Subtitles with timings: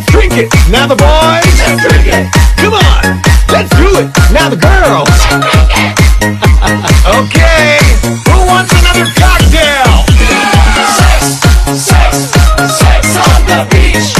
[0.00, 0.48] let's drink it.
[0.70, 2.32] Now the boys, let's drink it.
[2.56, 3.20] Come on,
[3.52, 4.08] let's do it.
[4.32, 6.00] Now the girls, let's drink it.
[7.20, 7.78] okay,
[8.24, 10.04] who wants another cocktail?
[10.96, 11.44] Sex,
[11.76, 12.32] sex,
[12.80, 14.19] sex on the beach.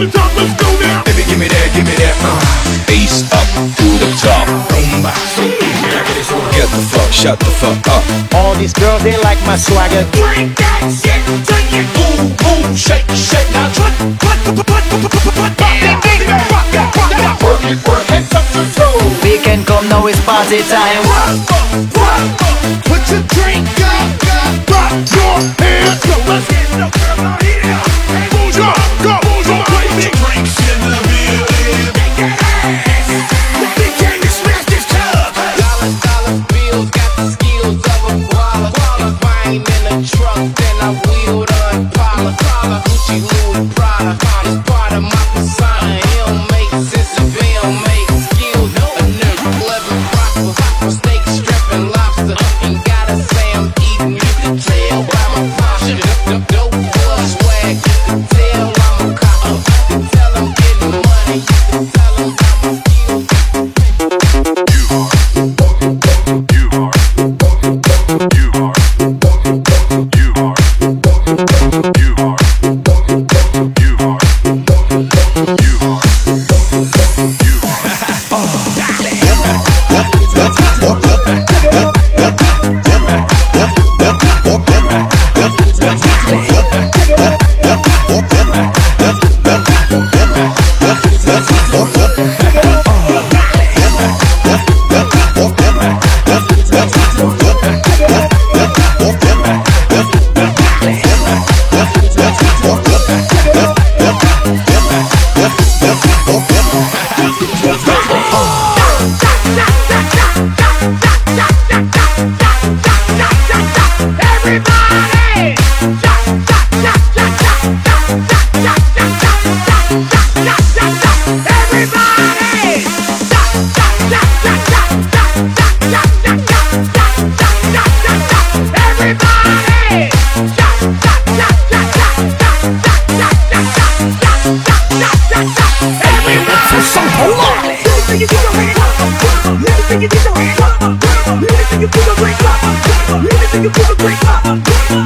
[0.00, 1.02] to the top, let's go now.
[1.04, 2.36] Baby, give me that, give me that, uh.
[2.84, 3.48] Face up
[3.80, 4.44] to the top.
[4.68, 5.00] Boom,
[6.52, 8.04] Get the fuck, shut the fuck up.
[8.34, 10.04] All these girls, they like my swagger.
[10.12, 13.48] Bring that shit to your boom, boom, shake, shake.
[13.56, 15.64] Now, truck, truck, truck, truck, truck, truck,
[17.80, 21.00] truck, truck, truck, We can come now, it's party time.
[21.08, 22.65] Rock, rock, rock, rock.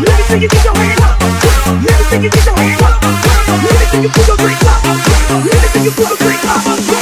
[0.00, 1.20] Let me see you get your hands up.
[1.20, 3.02] Let me see you get your hands up.
[3.02, 4.84] Let me see you put your drink up.
[4.84, 6.99] Let me see you put your drink up.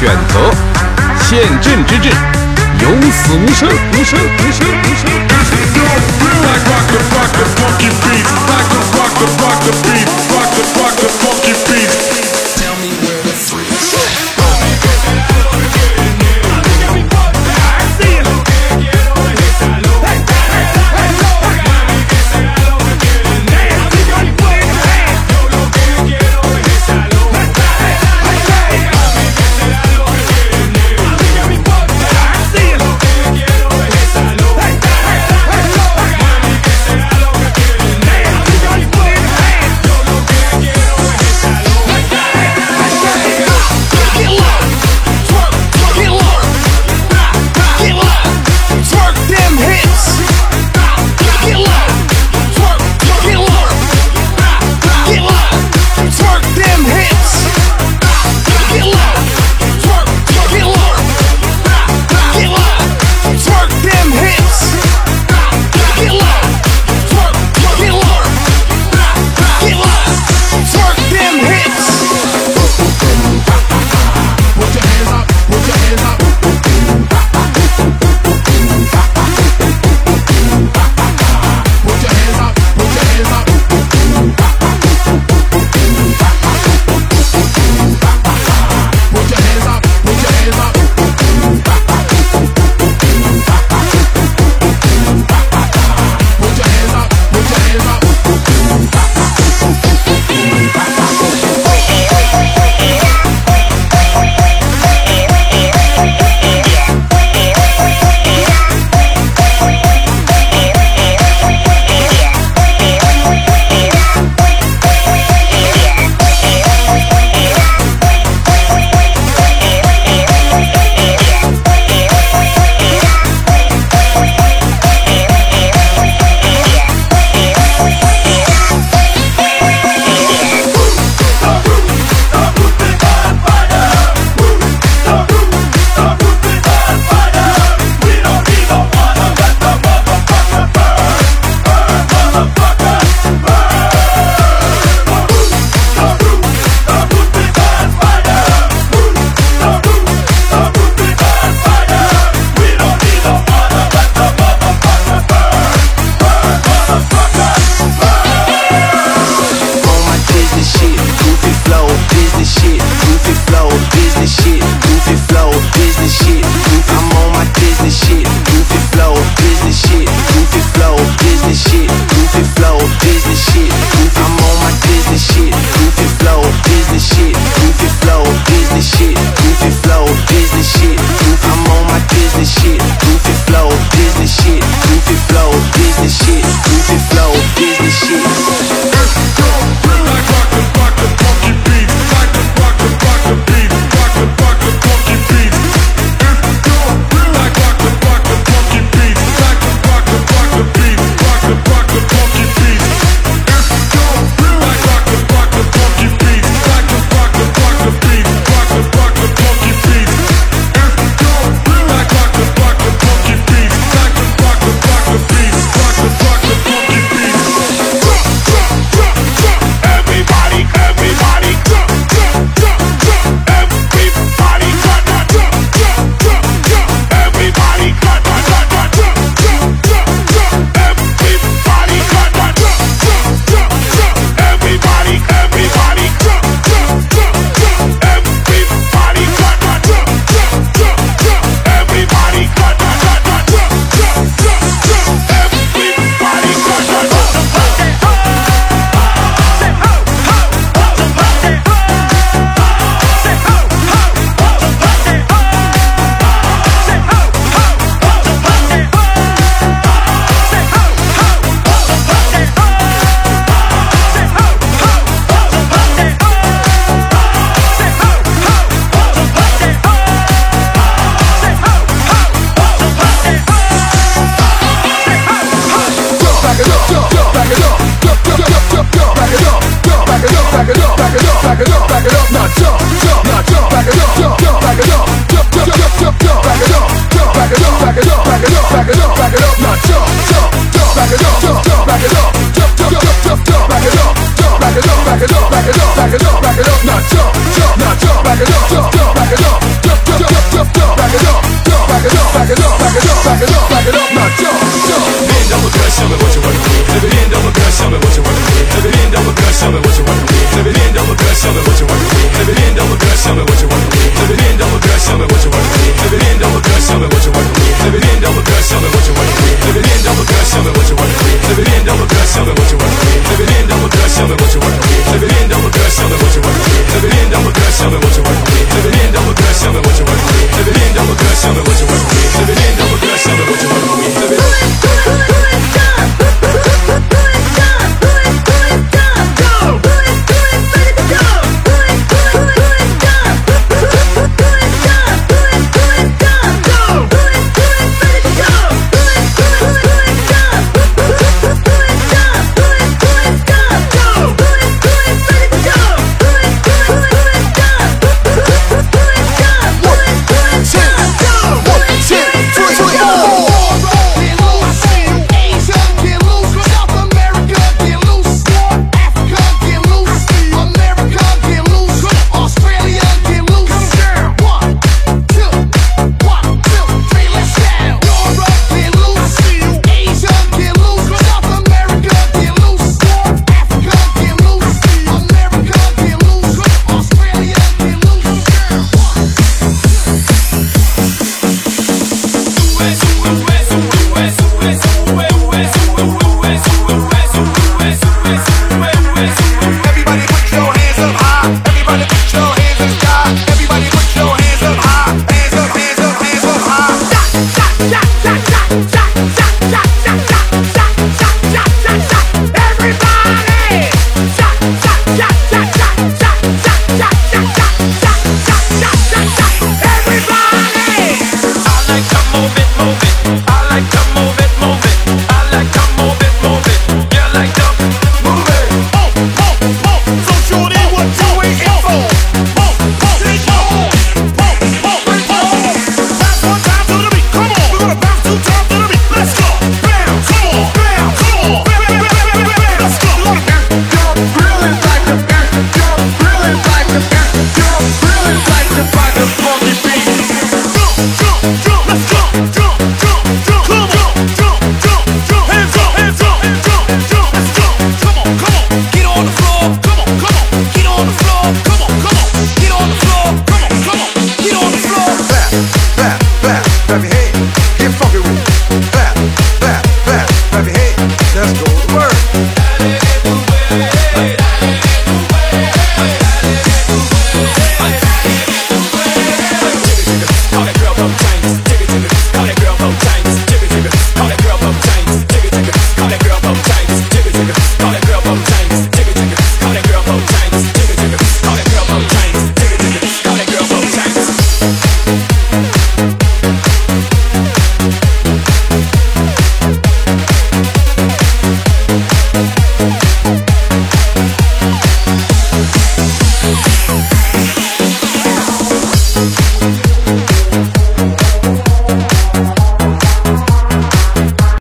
[0.00, 0.50] 选择
[1.20, 5.09] 陷阵之志有死无生无生无生无生